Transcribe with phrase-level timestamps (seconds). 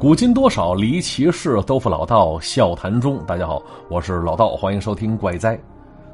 [0.00, 3.18] 古今多少离奇事，都付老道笑谈中。
[3.26, 5.58] 大家好，我是老道，欢迎收听怪哉。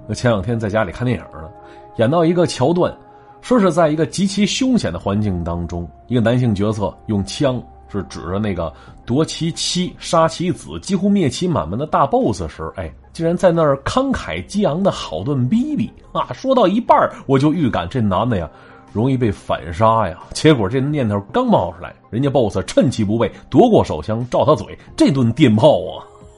[0.09, 1.51] 那前两天在家里看电影呢，
[1.99, 2.97] 演到一个桥段，
[3.43, 8.73] 说是在一个极其凶险的环境当中，一个男性角色用枪是指着那个
[9.05, 16.33] 夺其妻、杀其子、几乎灭其满门的大 boss 时，哎，竟然在那儿慷慨激昂的好顿逼逼啊！
[16.33, 18.51] 说到一半我就预感这男的呀。
[18.95, 20.21] 容易被反杀呀！
[20.33, 25.81] 结果这念头刚冒出来，人家 boss 趁其不备夺过手枪，照他嘴，这顿电炮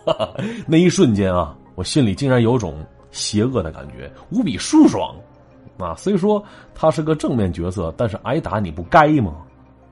[0.06, 0.32] 啊！
[0.66, 2.74] 那一瞬间啊，我心里竟然有种
[3.10, 5.15] 邪恶的感觉，无比舒爽。
[5.77, 6.42] 啊，虽说
[6.74, 9.34] 他是个正面角色，但是挨打你不该吗？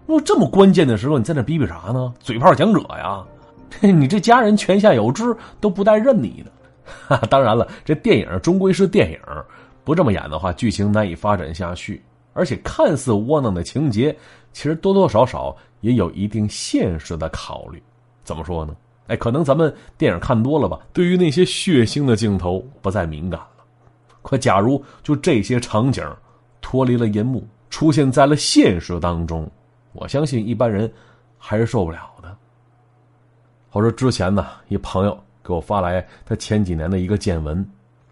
[0.07, 2.15] 那这么关键的时候，你在那逼逼啥呢？
[2.19, 3.23] 嘴炮讲者呀！
[3.83, 7.21] 你这家人泉下有知，都不带认你的。
[7.29, 9.19] 当然了，这电影终归是电影，
[9.85, 12.03] 不这么演的话，剧情难以发展下去。
[12.35, 14.15] 而且看似窝囊的情节，
[14.53, 17.83] 其实多多少少也有一定现实的考虑。
[18.23, 18.77] 怎么说呢？
[19.07, 23.65] 哎，可能咱们电影看多了吧，对于那些血腥的镜头不再敏感了。
[24.23, 26.03] 可假如就这些场景
[26.61, 29.51] 脱离了银幕，出现在了现实当中，
[29.93, 30.91] 我相信一般人
[31.37, 32.35] 还是受不了的。
[33.73, 37.65] 我说之前呢，一朋友给我发来他前几年的一个见闻。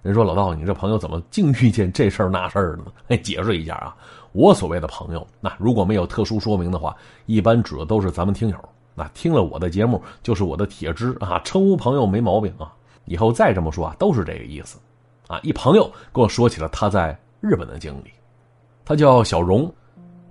[0.03, 2.93] 人说老道，你这朋友怎么净遇见这事儿那事儿的呢？
[3.09, 3.95] 哎，解释一下啊，
[4.33, 6.95] 我所谓的朋友，那如果没有特殊说明的话，
[7.27, 8.57] 一般指的都是咱们听友。
[8.95, 12.75] 那听了我的节目就是我的铁支啊，称呼朋友没毛病啊。
[13.05, 14.79] 以后再这么说啊，都是这个意思。
[15.29, 18.11] 啊，一朋友跟我说起了他在日本的经历，
[18.85, 19.73] 他叫小荣，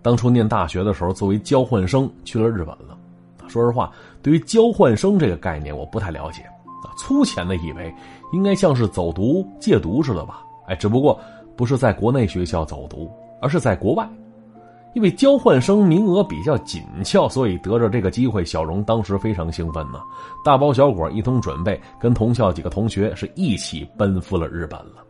[0.02, 2.98] 当初念大学的时候作为交换生去了日本了。
[3.48, 6.44] 说实话，对于交换生这个概念，我不太了解。
[6.84, 7.94] 啊，粗浅的以为
[8.32, 10.42] 应该像是走读借读似的吧？
[10.68, 11.20] 哎，只不过
[11.56, 14.08] 不是在国内学校走读，而是在国外。
[14.94, 20.02] 因为交换生名额比较紧俏，所以得着这个机会，小荣当时非常兴奋呢。
[20.44, 25.02] 大包小裹一通准备，跟同校几个同学是一起奔赴了日本了。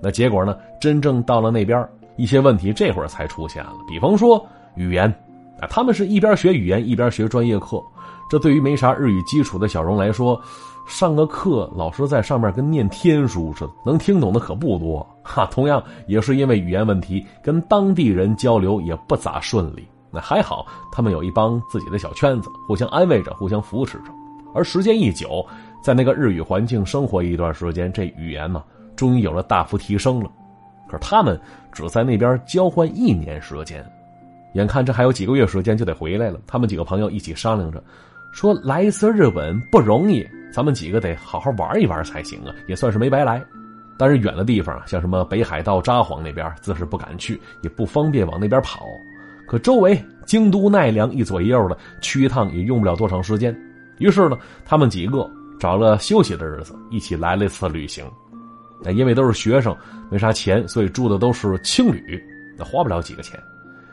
[0.00, 0.56] 那结果呢？
[0.80, 3.72] 真正到了那边，一些问题这会儿才出现了。
[3.88, 4.44] 比方说
[4.76, 5.12] 语言，
[5.60, 7.82] 啊，他们是一边学语言一边学专业课，
[8.30, 10.40] 这对于没啥日语基础的小荣来说。
[10.86, 15.44] 上个课，老师在上面跟念天书似的，能听懂的可不多哈。
[15.46, 19.86] 同样也是因为语言问题，跟当地人交流也不咋顺利。
[20.12, 24.04] 那还好，他们有一帮自己的小圈子，互相安慰着，互相扶持着。
[24.54, 25.44] 而时间一久，
[25.82, 28.62] 在那个日语环境生活一段时间，这语言呢，
[28.94, 30.30] 终于有了大幅提升了。
[30.88, 31.38] 可是他们
[31.72, 33.84] 只在那边交换一年时间，
[34.54, 37.82] 眼看这还有几个月时间就得回来了，他们几个朋友一起商量着，
[38.36, 40.24] 说来一次日本不容易。
[40.52, 43.42] 咱们几个得好好玩一玩才行啊，也算是没白来。
[43.96, 48.86] 但是远的地方啊，像什么北海道札幌那边，自是不敢去，也不方便往那边跑。
[49.46, 53.58] 可周围京都、奈良一左一右的，去一趟也用不了多长时间。
[54.00, 54.36] 于是呢，
[54.66, 55.26] 他们几个
[55.58, 58.04] 找了休息的日子，一起来了一次旅行。
[58.82, 59.74] 那因为都是学生，
[60.10, 62.22] 没啥钱，所以住的都是青旅，
[62.58, 63.40] 那花不了几个钱。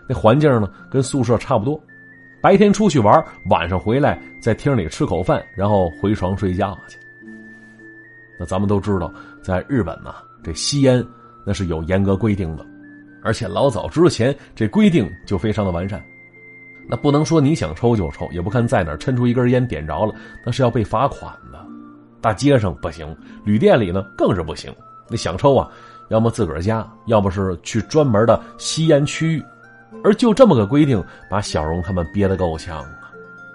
[0.06, 1.82] 那环境呢，跟宿舍差不多。
[2.42, 6.98] 白天出去玩，晚上回来在厅里吃口饭，然后回床睡觉去。
[8.38, 9.10] 那咱们都知道，
[9.42, 11.02] 在日本呢，这吸烟
[11.46, 12.66] 那是有严格规定的，
[13.22, 16.04] 而且老早之前这规定就非常的完善。
[16.90, 20.14] 那不能说你想抽就抽，也不看在哪儿抻出一根烟点着了，
[20.46, 21.66] 那是要被罚款的。
[22.20, 23.16] 大街上不行，
[23.46, 24.76] 旅店里呢更是不行。
[25.10, 25.70] 那想抽啊，
[26.10, 29.42] 要么自个儿家，要么是去专门的吸烟区域。
[30.04, 33.03] 而就这么个规定，把小荣他们憋得够呛啊！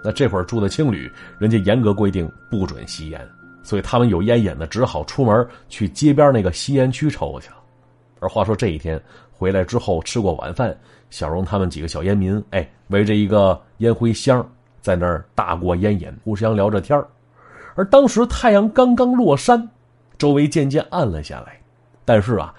[0.03, 3.27] 那这会儿住的青旅，人家严格规定不准吸烟，
[3.63, 7.57] 所以他们有烟瘾的只好出门去街边那个吸烟区抽去了。
[8.19, 9.01] 而话说这一天
[9.31, 10.75] 回来之后，吃过晚饭，
[11.09, 14.45] 小荣他们几个小烟民，哎，围着一个烟灰箱，
[14.81, 17.01] 在那儿大过烟瘾，互相聊着天
[17.75, 19.69] 而当时太阳刚刚落山，
[20.17, 21.59] 周围渐渐暗了下来，
[22.03, 22.53] 但是啊，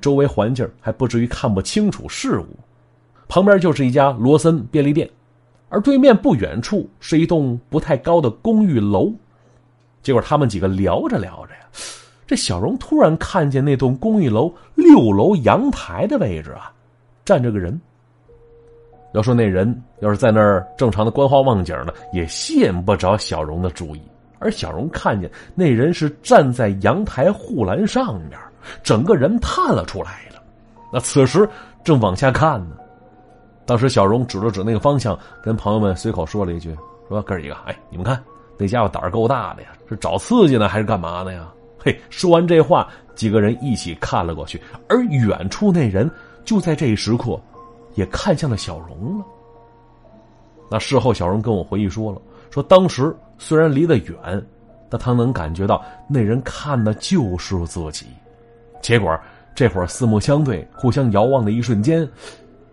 [0.00, 2.46] 周围环境还不至于看不清楚事物。
[3.28, 5.08] 旁边就是一家罗森便利店，
[5.68, 9.12] 而对面不远处是一栋不太高的公寓楼。
[10.02, 11.60] 结果他们几个聊着聊着呀，
[12.26, 16.72] 这小荣突然看见那栋公寓楼六楼阳台的位置啊，
[17.24, 17.78] 站着个人。
[19.12, 24.02] 要说那人要是在那儿正常的观花望景呢，也吸引不着小荣的注意。
[24.38, 28.38] 而小荣看见那人是站在阳台护栏上面，
[28.82, 30.40] 整个人探了出来了。
[30.92, 31.48] 那此时
[31.82, 32.77] 正往下看呢。
[33.68, 36.74] 当时小荣指了指那个方向，跟朋友们随口说了一句
[37.06, 38.18] ：“说哥几个，哎，你们看
[38.56, 46.10] 那家伙胆儿够大的呀，是找刺激呢还是干嘛的呀？”嘿，说完这话，几个人一起看了过去，而远处那人
[46.46, 47.38] 就在这一时刻，
[47.94, 49.24] 也看向了小荣了。
[50.70, 52.18] 那事后小荣跟我回忆说了，
[52.48, 54.16] 说当时虽然离得远，
[54.88, 58.06] 但他能感觉到那人看的就是自己。
[58.80, 59.14] 结果
[59.54, 62.08] 这会儿四目相对，互相遥望的一瞬间，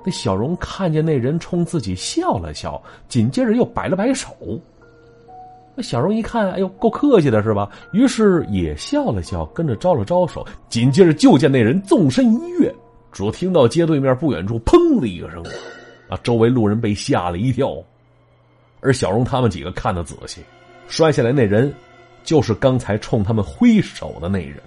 [0.06, 4.30] 那小荣看见那人冲自己笑了笑，紧接着又摆了摆手。
[5.76, 7.70] 那小荣一看，哎呦，够客气的是吧？
[7.92, 10.46] 于是也笑了笑，跟着招了招手。
[10.70, 12.74] 紧接着就见那人纵身一跃，
[13.12, 15.44] 只听到街对面不远处“砰”的一个声，
[16.08, 17.76] 啊，周围路人被吓了一跳。
[18.80, 20.42] 而小荣他们几个看得仔细，
[20.88, 21.74] 摔下来那人，
[22.24, 24.62] 就是刚才冲他们挥手的那人。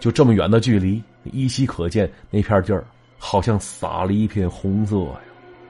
[0.00, 1.00] 就这么远的距离，
[1.30, 2.84] 依稀可见那片地儿
[3.24, 5.20] 好像洒了一片红色呀。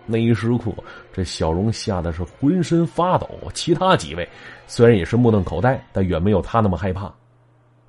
[0.06, 0.72] 那一时刻，
[1.12, 3.28] 这小荣吓得是浑身发抖。
[3.52, 4.26] 其他几位
[4.66, 7.12] 虽然也是目瞪口呆，但远没有他那么害怕。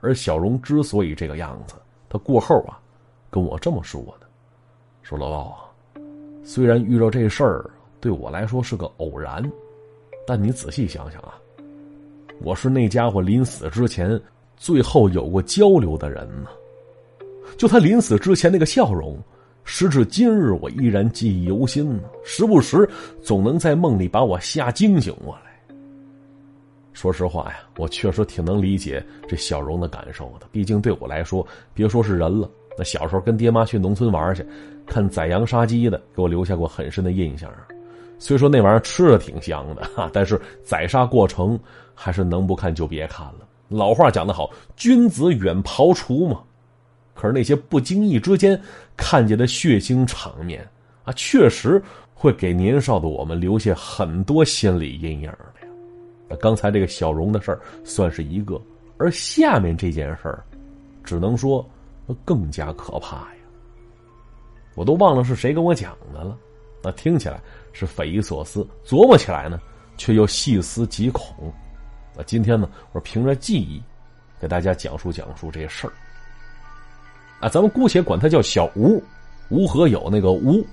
[0.02, 1.76] 而小荣之所以这个样子，
[2.10, 2.78] 他过后啊，
[3.32, 4.28] 跟我这么说的
[5.02, 5.56] ：“说老道啊，
[6.44, 7.68] 虽然遇到这事儿
[8.02, 9.42] 对我来说是个偶然，
[10.28, 11.36] 但你仔细想想啊，
[12.42, 14.22] 我是那家伙临死之前
[14.58, 16.50] 最后有过交流的人呢。
[17.58, 19.18] 就他临死之前那个笑容。”
[19.64, 22.00] 时至今日，我依然记忆犹新。
[22.24, 22.88] 时不时
[23.22, 25.54] 总能在梦里把我吓惊醒过来。
[26.92, 30.46] 说实话呀，我确实挺能理解这小荣的感受的。
[30.52, 34.46] 毕竟对我来说，别说是人了，那小时候跟爹妈去农村玩去，
[34.86, 37.52] 看宰羊杀鸡的，给我留下过很深的印象。
[38.20, 41.60] 虽说那玩意儿吃的挺香的哈，但是宰杀过程
[41.96, 43.48] 还是能不看就别看了。
[43.70, 46.42] 老话讲得好，君子远庖厨嘛。
[47.14, 48.60] 可是那些不经意之间
[48.98, 50.68] 看见的血腥场面
[51.04, 51.82] 啊，确实
[52.14, 56.38] 会给年少的我们留下很多心理阴影的呀。
[56.40, 58.60] 刚才这个小荣的事儿算是一个，
[58.98, 60.44] 而下面这件事儿，
[61.04, 61.68] 只能说
[62.26, 63.38] 更加可怕呀。
[64.76, 66.36] 我都忘了是谁跟我讲的了，
[66.82, 67.40] 那听起来
[67.72, 69.62] 是匪夷所思，琢磨起来呢，
[69.98, 71.54] 却又细思极恐。
[72.16, 73.82] 那今天呢，我凭着记忆，
[74.40, 75.94] 给大家讲述讲述这事儿。
[77.44, 79.04] 啊，咱们姑且管他叫小吴，
[79.50, 80.66] 吴和友那个吴，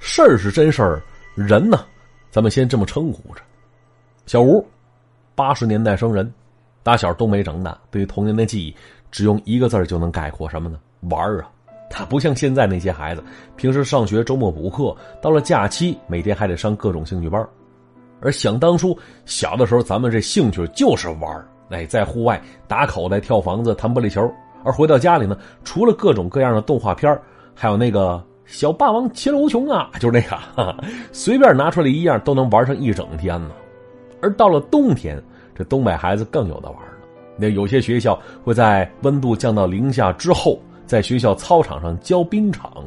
[0.00, 1.02] 事儿是真事儿，
[1.34, 1.84] 人呢，
[2.30, 3.42] 咱们先这么称呼着。
[4.24, 4.66] 小吴，
[5.34, 6.32] 八十年代生人，
[6.82, 8.74] 打小都没长大，对于童年的记忆，
[9.10, 10.78] 只用一个字就能概括什么呢？
[11.10, 11.50] 玩儿啊！
[11.90, 13.22] 他不像现在那些孩子，
[13.54, 17.46] 平时上学，周末补课，到了假期，每天还得上各种兴趣班
[18.20, 24.26] 而想当初小的时候，咱们这兴趣就是玩儿，哎，在户外打口袋、跳房子、弹玻璃球。
[24.64, 27.18] 而回到家里呢，除了各种各样的动画片
[27.54, 30.76] 还有那个小霸王其乐无穷啊，就是那个，
[31.12, 33.50] 随便拿出来一样都能玩上一整天呢。
[34.20, 35.22] 而到了冬天，
[35.54, 36.92] 这东北孩子更有的玩了。
[37.36, 42.84] 那有些学校会在温度降到零下之后，在学校操场上浇冰场，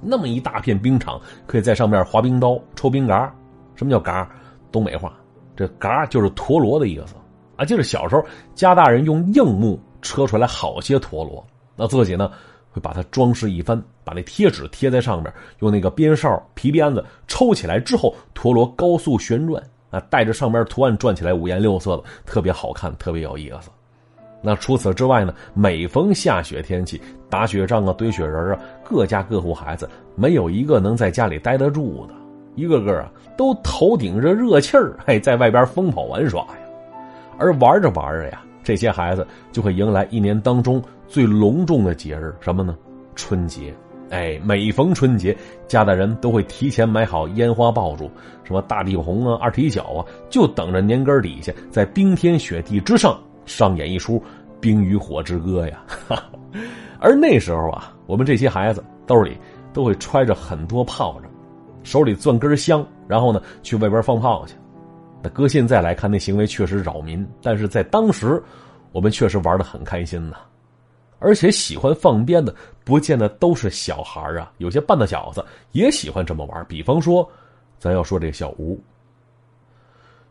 [0.00, 3.32] 那么一大片冰场，可以在上面滑冰刀、抽冰嘎。
[3.74, 4.30] 什么叫嘎？
[4.70, 5.12] 东北话，
[5.54, 7.14] 这嘎就是陀螺的意思
[7.56, 7.64] 啊。
[7.64, 8.24] 就是小时候
[8.54, 9.78] 家大人用硬木。
[10.02, 11.42] 车出来好些陀螺，
[11.74, 12.30] 那自己呢
[12.70, 23.70] 会把它装饰一番，把那贴纸贴在上面，用那个鞭哨、皮鞭子抽起来之后，陀螺高速旋转啊，带着上面图案转起来，五颜六色的，特别好看，特别有意思。
[24.44, 27.00] 那除此之外呢，每逢下雪天气，
[27.30, 32.14] 打雪仗啊，堆雪人啊，各家各户孩子没有一个能在家里待得住的，
[32.56, 36.58] 一个个啊都头顶着热气儿，哎，在外边疯跑玩耍呀，
[37.38, 38.42] 而玩着玩着呀。
[38.62, 42.76] 这些孩子就会迎来一年当中最隆重的节日，什么呢？
[43.14, 43.74] 春节。
[44.10, 45.34] 哎，每逢春节，
[45.66, 48.10] 家的人都会提前买好烟花爆竹，
[48.44, 54.18] 什么大地红啊、二踢脚啊，就等着年根底下，在冰天雪地之上上演一出
[54.60, 55.82] 《冰与火之歌》呀。
[57.00, 59.36] 而那时候啊，我们这些孩子兜里
[59.72, 61.30] 都会揣着很多炮仗，
[61.82, 64.54] 手里攥根香，然后呢去外边放炮去。
[65.22, 68.42] 那搁现在来看，那行为确实扰民，但是在当时，
[68.90, 70.36] 我们确实玩的很开心呐。
[71.20, 72.52] 而且喜欢放鞭的，
[72.84, 76.66] 不见得都是小孩啊，有些半大小子也喜欢这么玩。
[76.68, 77.30] 比方说，
[77.78, 78.82] 咱要说这个小吴，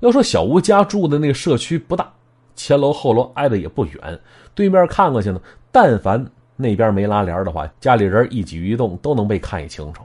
[0.02, 2.12] 要说小吴家住的那个社区不大，
[2.56, 4.20] 前楼后楼挨得也不远，
[4.54, 5.40] 对面看过去呢，
[5.72, 6.22] 但凡
[6.58, 10.04] 那边没拉帘的话，家里人一举一动都能被看一清楚。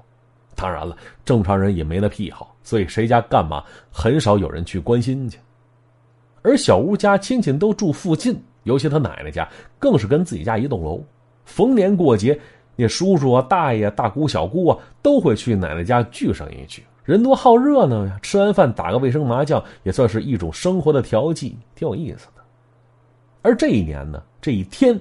[0.57, 5.39] 当然了，正常人也没那癖好，所以谁家干嘛很少有人去关心去。
[6.43, 9.47] 而小吴家亲戚都住附近，尤其他奶奶家
[9.79, 11.05] 更是跟自己家一栋楼。
[11.45, 12.39] 逢年过节，
[12.75, 18.19] 那叔叔啊、大爷、大姑、小姑啊都会去奶奶家聚上一聚，人多好热闹呀。
[18.23, 22.43] 吃完饭打个卫生麻将，也算是一种生活的调剂，挺有意思的。
[23.43, 24.99] 而这一年呢，这一天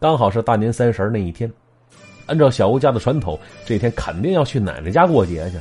[0.00, 1.50] 刚好是大年三十那一天。
[2.28, 5.56] 按照小吴家的传统，这天肯定要去奶奶家过节去。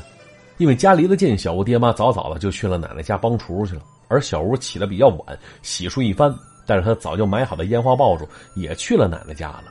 [0.57, 3.81] 因为家离得近，小吴爹妈早早的就去了奶奶家帮厨去了。
[4.07, 6.33] 而小吴起得比较晚，洗漱一番，
[6.65, 9.65] 带着他早就买好的烟花爆竹也去了奶奶家了。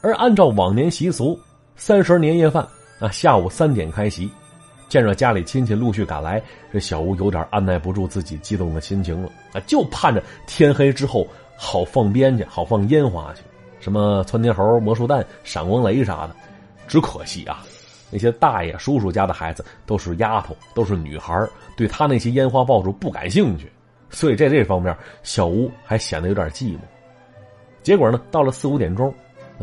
[0.00, 1.38] 而按照往年习俗，
[1.76, 2.66] 三十年夜饭
[2.98, 4.30] 啊，下午三点开席。
[4.88, 9.60] 见着家里亲戚陆续赶来，这小吴有点按耐不住自己激动的心情了啊！
[9.66, 11.26] 就盼着天黑之后
[11.56, 13.40] 好放鞭去，好放烟花去，
[13.82, 16.34] 什么窜天猴、魔术弹、闪光雷啥的。
[16.88, 17.62] 只可惜啊，
[18.10, 21.46] 那些大爷叔叔家的孩子都是丫头，都是女孩，
[21.76, 23.70] 对他那些烟花爆竹不感兴趣，
[24.08, 26.78] 所以在这方面，小吴还显得有点寂寞。
[27.82, 29.12] 结果呢，到了四五点钟，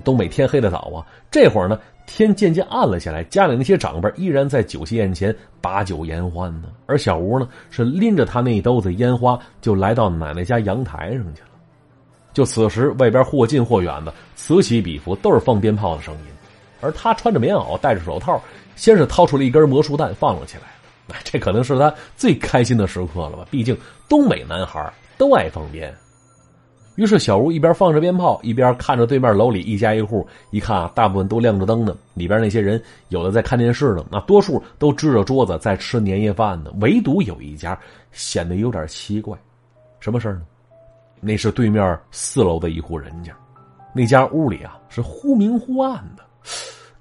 [0.04, 1.80] 东北天黑的早啊，这会儿呢。
[2.12, 6.70] 天渐渐暗了下来，家里那些长辈依然在酒席宴前把酒言欢呢。
[6.88, 11.49] 而小吴呢，是拎着他那一兜子烟花，就来到奶奶家阳台上去了。
[12.34, 16.22] 就此时，外边或近或远的此起彼伏，都是放鞭炮的声音。
[16.82, 18.42] 而他穿着棉袄，戴着手套，
[18.76, 20.64] 先是掏出了一根魔术弹放了起来。
[21.26, 23.46] 这可能是他最开心的时刻了吧？
[23.50, 23.76] 毕竟
[24.08, 25.94] 东北男孩都爱放鞭。
[26.96, 30.28] 于是小吴一边放着鞭炮，一边看着对面楼里一家一户。
[30.52, 31.96] 一看啊，大部分都亮着灯呢。
[32.14, 36.72] 里边那些人有的在看电视呢，那多数都支着桌子在吃年夜饭呢。
[36.82, 37.78] 唯独有一家
[38.12, 39.38] 显得有点奇怪，
[40.00, 40.42] 什么事呢？
[41.22, 43.34] 那是对面四楼的一户人家，
[43.94, 46.24] 那家屋里啊是忽明忽暗的，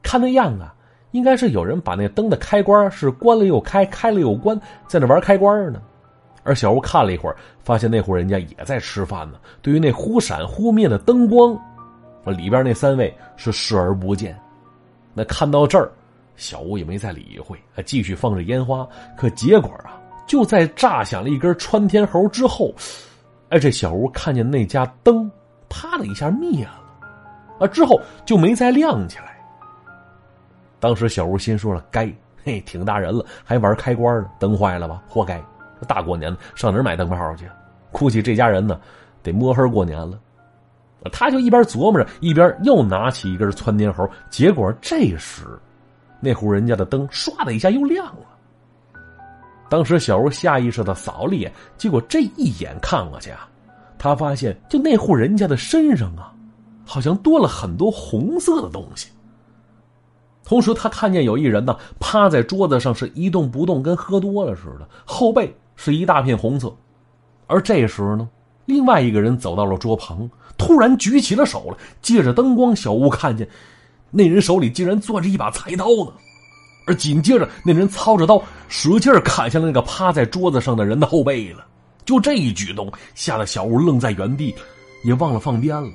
[0.03, 0.75] 看那样啊，
[1.13, 5.81] 应该是有人把那灯的开关是关了又开，开了又关，在那玩开关呢。
[6.45, 9.39] 而小吴看了一会儿，发现那户人家也在吃饭呢。
[9.61, 11.55] 对于那忽闪忽灭的灯光，
[12.25, 14.39] 里边那三位是视而不见。
[15.13, 15.91] 那看到这儿，
[16.37, 18.89] 小吴也没再理会，还继续放着烟花。
[19.17, 22.73] 可结果啊，就在炸响了一根穿天猴之后，
[23.51, 25.31] 哎，这小吴看见那家灯
[25.69, 26.81] 啪的一下灭了，
[27.61, 29.39] 啊，之后就没再亮起来。
[30.81, 32.13] 当时小吴心说了：“该，
[32.45, 35.43] 嘿，挺大人了，还玩开关呢，灯坏了吧，活该。”
[35.87, 37.49] 大过年的上哪买灯泡去？
[37.91, 38.79] 估计这家人呢，
[39.23, 40.19] 得摸黑过年了。
[41.13, 44.09] 他就一边琢磨着，一边又拿起一根窜天猴。
[44.29, 45.43] 结果这时，
[46.21, 48.27] 那户人家的灯唰的一下又亮了。
[49.69, 53.49] 当时小吴下意识的扫了一眼，结果这一眼看过去啊，
[53.99, 56.33] 他发现就那户人家的身上啊，
[56.85, 59.09] 好像多了很多红色的东西。
[60.45, 65.55] 同时，他看见有一人呢趴在桌子上是一动不动，跟喝多了似的，后背。
[65.81, 66.75] 是一大片红色，
[67.47, 68.29] 而这时呢，
[68.67, 71.77] 另外一个人走到了桌旁，突然举起了手来。
[72.03, 73.49] 借着灯光，小吴看见
[74.11, 76.13] 那人手里竟然攥着一把菜刀呢，
[76.89, 81.67] 而紧接着那人操着刀使劲砍下了那个趴在桌子上的人的后背了。
[82.07, 84.55] 就这一举动，吓得小吴愣在原地，
[85.05, 85.91] 也忘了放鞭了。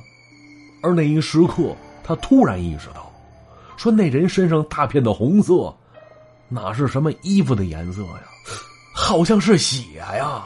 [0.83, 3.11] 而那一时刻，他突然意识到，
[3.75, 5.73] 说那人身上大片的红色，
[6.49, 8.21] 哪是什么衣服的颜色呀？
[8.93, 10.43] 好像是血呀！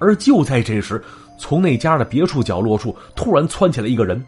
[0.00, 1.00] 而就在这时，
[1.38, 4.22] 从那家的别处角落处突然窜起来一个人，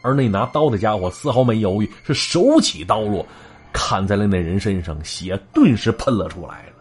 [0.00, 3.26] 而那拿刀的家伙丝毫没犹豫，是手起刀落，
[3.72, 6.72] 砍在了那人身上，血顿时喷了出来了。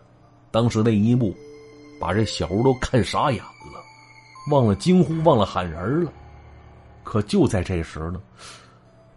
[0.51, 1.35] 当时那一幕，
[1.99, 3.81] 把这小吴都看傻眼了，
[4.51, 6.11] 忘了惊呼，忘了喊人了。
[7.03, 8.21] 可就在这时呢，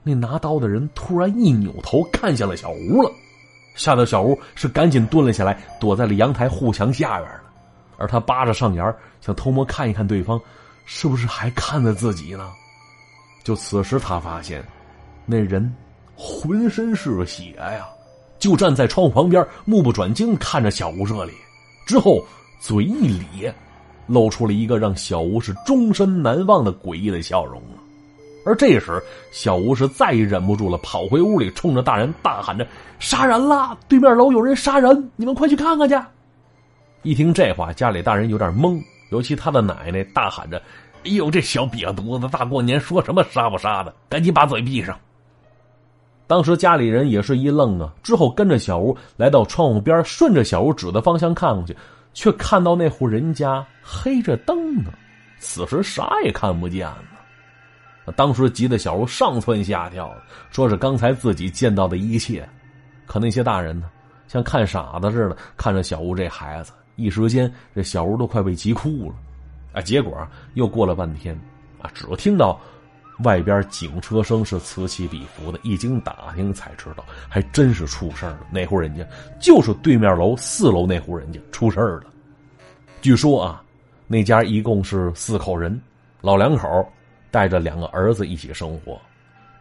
[0.02, 3.10] 那拿刀的人突然一扭头看向了小吴了。
[3.74, 7.42] 吓得小吴是赶紧蹲了下来，躲在了阳台护墙下边了。
[7.96, 10.38] 而他扒着上沿，想偷摸看一看对方
[10.84, 12.50] 是不是还看着自己呢。
[13.42, 14.62] 就此时，他发现
[15.24, 15.74] 那人
[16.16, 17.86] 浑身是血呀，
[18.38, 21.32] 就站在窗户旁边，目不转睛看着小吴这里。
[21.86, 22.24] 之后，
[22.60, 23.54] 嘴一咧，
[24.06, 27.60] 露出了一个让小吴是终身难忘的诡异的笑容。
[28.44, 29.00] 而这时，
[29.30, 32.66] 小吴是再也忍不住了，跑回屋里，冲着大人大喊着
[32.98, 33.78] ：“杀人了！
[33.88, 35.10] 对面楼有人杀人！
[35.14, 35.96] 你们快去看看去！”
[37.02, 40.60] 一听这话，家里大人有点懵，尤其他的奶奶大喊着
[41.04, 43.94] ：“哎呦，这小瘪犊子，大过年说什么杀不杀的？
[44.08, 44.98] 赶紧把嘴闭上！”
[46.32, 51.76] 当时家里人也是一愣啊，之后跟着小吴来到窗户边，顺着小吴指的方向看过去，
[52.14, 54.90] 却看到那户人家黑着灯呢，
[55.38, 58.12] 此时啥也看不见了。
[58.16, 60.10] 当时急得小吴上蹿下跳，
[60.50, 62.48] 说是刚才自己见到的一切。
[63.04, 63.90] 可那些大人呢，
[64.26, 69.14] 像看傻子似的看着小吴这孩子，一时间这小吴都快被急哭了。
[69.74, 71.38] 啊，结果又过了半天，
[71.78, 72.58] 啊，只听到
[73.20, 75.58] 外边警车声是此起彼伏的。
[75.62, 78.40] 一经打听才知道，还真是出事了。
[78.50, 79.06] 那户人家
[79.40, 82.04] 就是对面楼四楼那户人家出事了。
[83.00, 83.62] 据说啊，
[84.06, 85.80] 那家一共是四口人，
[86.20, 86.68] 老两口。
[87.30, 89.00] 带着两个儿子一起生活，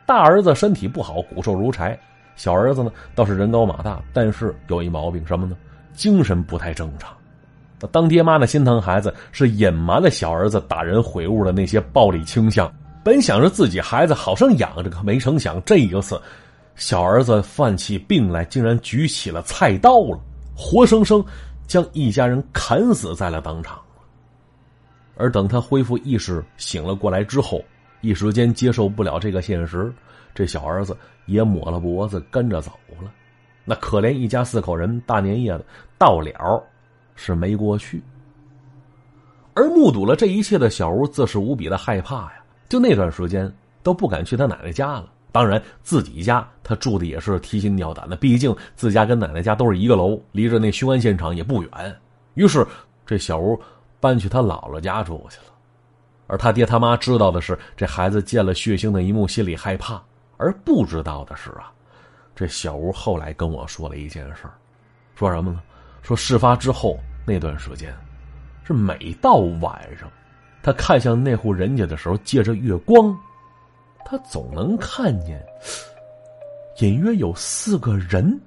[0.06, 1.98] 大儿子身体不好，骨瘦如柴；
[2.36, 5.56] 小儿子呢倒是人高马大，但是有一毛病什么呢？
[5.94, 7.16] 精神不太正常。
[7.94, 12.70] 当爹妈的心疼孩子，是隐瞒了小儿子打人毁物的那些暴力倾向。
[13.04, 16.22] 本想着自己孩子好生养着，可没成想这一次，
[16.76, 20.20] 小儿子犯起病来，竟然举起了菜刀了，
[20.56, 21.24] 活生生
[21.66, 23.80] 将一家人砍死在了当场。
[25.18, 27.64] 而等他恢复意识、醒了过来之后，
[28.02, 29.92] 一时间接受不了这个现实，
[30.34, 33.12] 这小儿子也抹了脖子跟着走了。
[33.66, 35.66] 那可怜一家四口人，大年夜的
[35.98, 36.64] 到了
[37.16, 38.02] 是没过去。
[39.54, 42.41] 而目睹了这一切的小吴，自是无比的害怕呀。
[42.72, 45.10] 就那段时间都不敢去他奶奶家了。
[45.30, 51.70] 当然，自己家他住的也是提心吊胆的，毕竟自家跟奶奶家都是一个楼，离着那凶案现场也不远。
[52.36, 52.66] 于是，
[53.06, 53.62] 这小吴
[54.00, 55.54] 搬去他姥姥家住去了。
[56.28, 60.02] 而他爹他妈知道的是，这孩子见了血腥的一幕，心里害怕；
[60.38, 61.74] 而不知道的是啊，
[62.34, 64.44] 这小吴后来跟我说了一件事
[65.14, 65.62] 说什么呢？
[66.02, 66.98] 说事发之后
[67.28, 67.94] 那段时间，
[68.64, 70.10] 是每到晚上，
[70.64, 73.18] 他看向那户人家的时候，借着月光，
[74.06, 75.44] 他总能看见
[76.80, 78.40] 隐约有四个人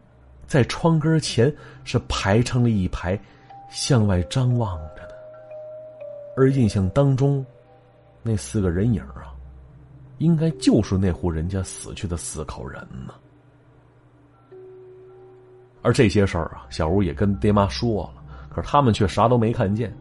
[0.46, 1.52] 在窗根前
[1.84, 3.18] 是排成了一排，
[3.68, 5.14] 向外张望着的，
[6.36, 7.44] 而印象当中。
[8.22, 9.34] 那四个人影啊，
[10.16, 13.12] 应该就是那户人家死去的四口人呢。
[15.82, 19.94] 而这些事儿啊，小吴也跟爹妈说了，可是他们却啥都没看见。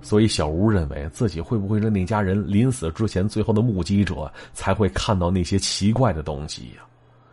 [0.00, 6.82] 所以小吴认为自己会不会是那家人临死之前最后的目击者，才会看到那些奇怪的东西呀？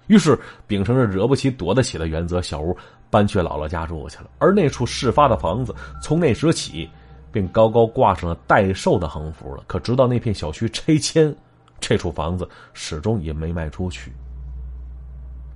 [0.07, 2.75] 于是秉承着惹不起躲得起的原则，小吴
[3.10, 4.29] 搬去姥姥家住去了。
[4.39, 6.89] 而那处事发的房子，从那时起。
[7.31, 9.63] 便高高挂上了待售的横幅了。
[9.67, 11.36] 可直到那片小区拆迁，
[11.81, 14.10] 这处房子始终也没卖出去。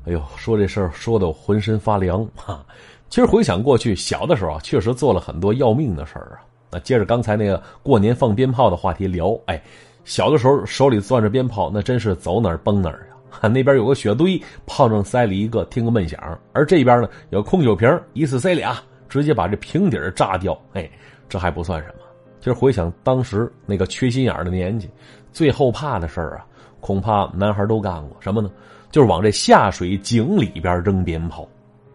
[0.06, 2.66] 哎呦，说这事儿说的我浑身发凉哈！
[3.08, 6.44] 其实回想过去，小的时候，确实做了很多要命的事儿啊。
[6.72, 9.62] 那接着刚才那个过年放鞭炮的话题聊，哎，
[10.04, 13.48] 小的时候手里攥着鞭炮，那真是走哪儿崩哪儿呀。
[13.50, 16.20] 那边有个雪堆，炮仗塞里一个，听个闷响；
[16.54, 18.78] 而这边呢，有空酒瓶，一次塞俩，
[19.08, 20.60] 直接把这瓶底炸掉。
[20.74, 20.90] 哎。
[21.32, 22.06] 这还不算什么，
[22.40, 24.90] 其实回想当时那个缺心眼的年纪，
[25.32, 26.44] 最后怕的事啊，
[26.80, 28.50] 恐怕男孩都干过什么呢？
[28.90, 31.48] 就是往这下水井里边扔鞭炮，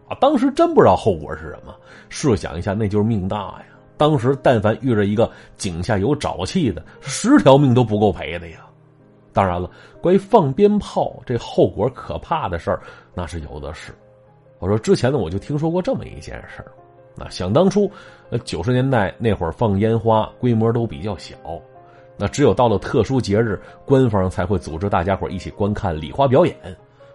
[0.07, 1.75] 啊，当时真不知道后果是什么。
[2.07, 3.65] 设想一下，那就是命大呀！
[3.97, 8.59] 当时但凡遇着一个井下有沼气的，十条命都不够赔的呀。
[9.31, 9.69] 当然了，
[10.01, 12.81] 关于放鞭炮这后果可怕的事儿，
[13.13, 13.91] 那是有的是。
[14.59, 16.71] 我说之前呢，我就听说过这么一件事儿。
[17.17, 17.89] 那想当初，
[18.29, 21.35] 呃，九十年代那会儿放烟花规模都比较小，
[22.17, 26.55] 那只有到了特殊节日，官方才会组织大家伙一起观看礼花表演，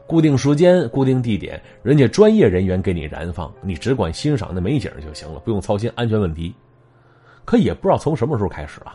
[0.07, 6.55] 固定时间、固定地点，人家专业人员给你燃放，你只管欣赏那美景就行了，不用操心安全问题。
[7.51, 8.95] 可也不知道从什么时候开始啊，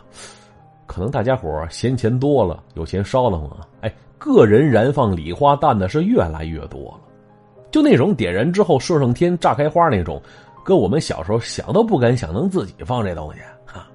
[0.86, 7.00] 可能大家伙嫌钱多了，有钱烧了嘛，哎，个人燃放礼花弹的是越来越多了，
[7.70, 10.22] 就那种点燃之后射上天、炸开花那种。
[10.64, 13.86] 搁我们小时候想都不敢想，能自己放这东西哈。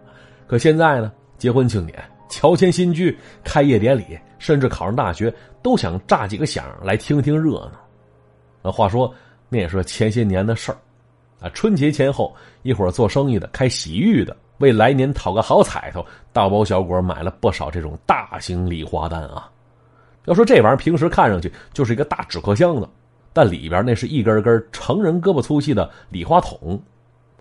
[0.46, 7.72] 可现在呢，结婚庆典、乔迁新居、开业典礼，甚至考上大学，都想炸几个响来听听热闹。
[8.62, 9.12] 那话说，
[9.50, 10.78] 那也是前些年的事儿
[11.42, 11.50] 啊。
[11.50, 19.52] 春节前后，一会儿做生意的、开洗浴的，为来年讨个好彩头，大包小裹买了不少这种大型礼花弹啊。
[20.26, 22.88] 要说这玩意儿，平时看上去就是一个大纸壳箱子。
[23.34, 26.78] 但里边那是一根根成人胳膊粗细的礼花筒，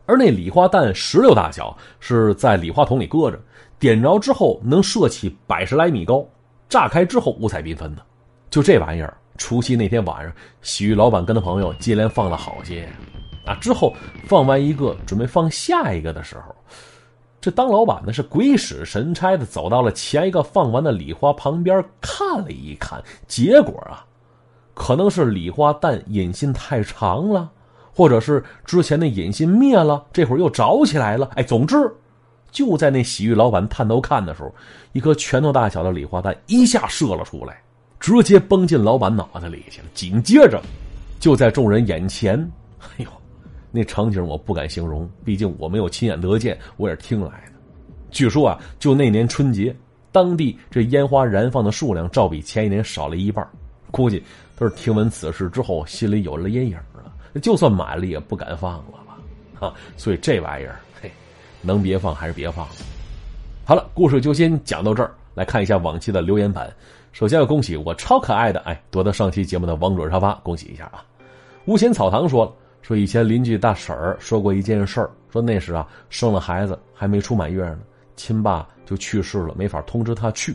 [0.07, 3.37] 而那礼花弹石榴大小，是在礼花筒里搁着，
[3.77, 6.25] 点着之后能射起百十来米高，
[6.69, 8.03] 炸开之后五彩缤纷的。
[8.51, 12.89] 就这玩意儿，除夕那天晚上，洗浴老板跟他朋友接连放了好些，
[13.45, 13.93] 啊，之后
[14.29, 16.55] 放完一个，准备放下一个的时候，
[17.41, 24.05] 这当老板的是鬼使神差的走到了前一个放完的礼花旁边看了一看，结果啊。
[24.75, 27.51] 可能是礼花弹引信太长了，
[27.93, 31.29] 或者是之前的引信灭了，这会儿又着起来了。
[31.35, 31.77] 哎，总之，
[32.51, 34.55] 就在那洗浴老板探头看的时候，
[34.93, 37.61] 一颗拳头大小的礼花弹一下射了出来，
[37.99, 39.87] 直接崩进老板脑袋里去了。
[39.93, 40.63] 紧接着，
[41.19, 42.39] 就在众人眼前，
[42.81, 43.11] 哎呦，
[43.71, 47.53] 那场景我不敢形容，毕竟我没有亲眼得见，我也是听来的。
[48.11, 49.75] 据说啊，就那年春节，
[50.11, 53.47] 当地这烟花燃放的数量照比前一年少了一半，
[53.91, 54.23] 估计。
[54.57, 57.41] 都是听闻此事之后，心里有了阴影了。
[57.41, 59.67] 就算买了，也不敢放了吧？
[59.67, 61.11] 啊，所以这玩意儿，嘿，
[61.63, 62.69] 能别放还是别放。
[63.65, 65.15] 好了，故事就先讲到这儿。
[65.33, 66.71] 来看一下往期的留言板。
[67.13, 71.03] 首先要恭喜我超可爱的哎夺得上期节目的王者沙发，恭喜一下啊！
[71.65, 77.79] 无心草堂说了，说以前邻居大婶儿说过一件事儿，说那时啊生了孩子还没出满月呢，
[78.17, 80.55] 亲爸就去世了，没法通知他去，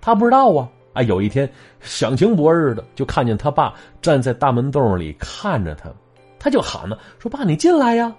[0.00, 0.68] 他不知道啊。
[0.94, 1.48] 哎，有一天
[1.80, 5.88] 想晴博日的，就看见他爸站在大门洞里看着他，
[6.38, 8.12] 他就喊呢，说爸你进来呀。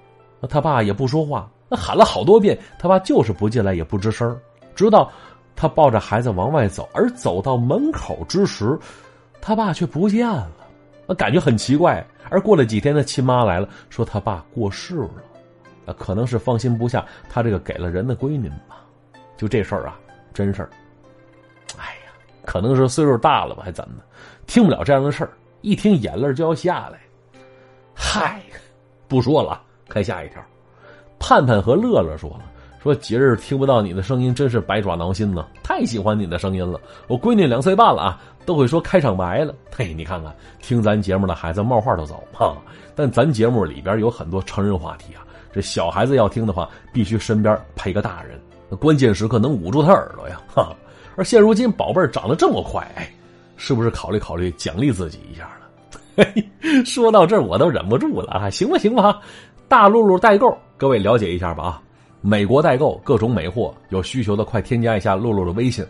[0.48, 4.38] 他爸也不说话，那喊了好多遍，他爸就是不进来，也不吱声，
[4.76, 5.12] 直到。
[5.62, 8.80] 他抱着孩子往外走，而走到门口之时，
[9.42, 10.50] 他爸却不见了，
[11.16, 12.06] 感觉很奇怪。
[12.30, 15.24] 而过了几天，他亲妈来了，说他爸过世了，
[15.88, 18.86] 啊，可能是放心不下他这个给了人的闺女吧。
[19.36, 20.00] 就这事儿啊，
[20.34, 20.70] 真事儿。
[21.78, 22.12] 哎呀，
[22.46, 24.04] 可能是岁数大了吧，还怎么的，
[24.46, 27.00] 听不了这样的事儿，一听眼泪就要下来。
[27.96, 28.42] 嗨，
[29.08, 30.44] 不说了，看下一条。
[31.18, 32.42] 盼盼和乐乐说了。
[32.82, 35.46] 说节日听不到你的声音，真是百爪挠心呢！
[35.62, 36.80] 太喜欢你的声音了。
[37.08, 39.54] 我闺女两岁半了啊，都会说开场白了。
[39.76, 42.56] 嘿，你看看，听咱节目的孩子冒话都走哈。
[42.96, 48.40] 但咱节目里边有很多成人话题啊，这小孩子要听的话，必须身边陪个大人，
[48.78, 50.42] 关键时刻能捂住他耳朵呀。
[50.48, 50.74] 哈，
[51.18, 52.90] 而现如今宝贝儿长得这么快，
[53.58, 56.26] 是不是考虑考虑奖励自己一下了？
[56.86, 58.50] 说到这，我都忍不住了啊！
[58.50, 59.20] 行吧，行吧，
[59.68, 61.82] 大露露代购，各位了解一下吧啊。
[62.22, 65.86] 美国代购各种美货，有需求的快添加一下露露的微信，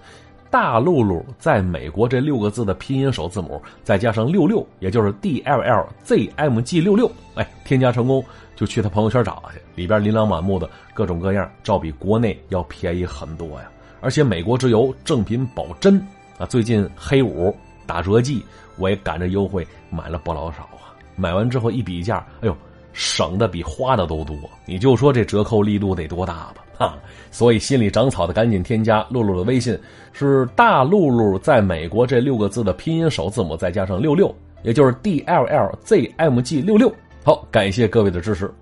[0.52, 8.24] 大露露在美国这六个字的拼音首字母再加上六六，也就是 D L L Z M G 六六，哎，添加成功
[8.56, 13.70] 就去他朋友圈找去，里边琳琅满目的各种各样，照比国内要便宜很多呀。
[14.02, 16.00] 而且美国直邮，正品保真
[16.38, 16.46] 啊！
[16.46, 17.54] 最近黑五
[17.86, 18.46] 打折季，
[18.78, 20.94] 我也赶着优惠买了不老少啊。
[21.16, 22.56] 买完之后一比价，哎呦！
[23.00, 24.36] 省的比花的都多，
[24.66, 26.66] 你就说这折扣力度得多大吧？
[26.78, 26.98] 哈，
[27.32, 29.80] 所以心里长草的赶紧添加露露的微信，
[30.12, 36.94] 是大露露在美国这六个字的拼音首字母再加上六六，也就是 D L L Z M G 六六。
[37.24, 38.54] 好，感谢各位的支持。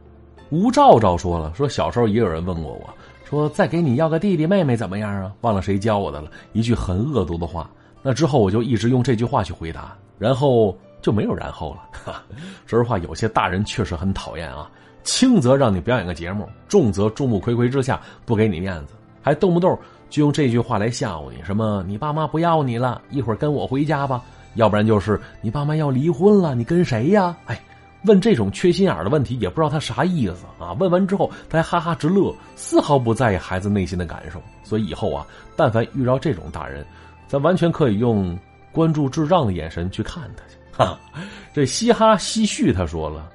[0.52, 2.88] 吴兆兆说了，说小时候也有人问过我，
[3.28, 5.32] 说再给你要个弟弟妹妹怎么样啊？
[5.41, 7.67] 忘了谁教我的了，一句很恶毒的话。
[8.04, 10.78] 那之后我就一直用这句话去回答，然后。
[11.01, 11.81] 就没有然后了。
[11.91, 12.23] 哈
[12.65, 14.69] 说实话，有些大人确实很讨厌啊，
[15.03, 19.77] 轻则让你表演个节目，重则众目睽睽之下不给你面子，还动不动
[20.10, 24.21] 就用这句话来吓唬你：什么你爸妈不要你了，一会儿跟我回家吧；
[24.55, 27.36] 要不然就是你爸妈要离婚了，你跟谁呀？
[27.45, 27.62] 哎，
[28.03, 30.71] 问这种缺心眼的问题，也不知道他啥意思啊。
[30.79, 34.41] 问完之后，他还哈哈直乐，丝毫不在意孩子内心的感受。
[34.63, 36.86] 所以以后啊，但凡遇到这种大人，
[37.27, 38.38] 咱完全可以用
[38.71, 40.57] 关注智障的眼神去看他去。
[40.78, 40.98] 哈，
[41.54, 43.30] 这嘻哈嘻旭他说了：“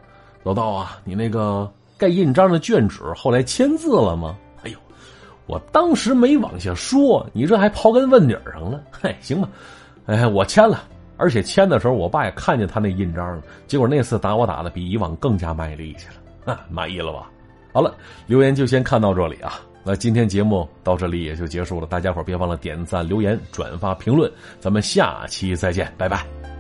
[0.45, 4.79] 老道啊，你那个盖印章的卷纸后来签字了吗？”哎呦，
[5.47, 8.81] 我当时没往下说，你这还刨根问底上了。
[8.91, 9.49] 嘿，行吧，
[10.07, 10.85] 哎，我签了，
[11.17, 13.43] 而且签的时候我爸也看见他那印章了。
[13.67, 16.07] 结果那次打我打的比以往更加卖力气
[16.47, 17.29] 了，啊，满意了吧？
[17.73, 17.93] 好了，
[18.27, 19.61] 留言就先看到这里啊。
[19.85, 26.52] 那今天节目到这里也就结束了，大家伙别忘了点赞、留言、转发、评论，咱们下期再见，拜拜。